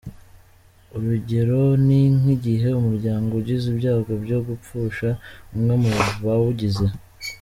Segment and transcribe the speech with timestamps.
[0.95, 5.09] Urugero ni nk’igihe umuryango ugize ibyago byo gupfusha
[5.53, 5.91] umwe mu
[6.25, 6.85] bawugize.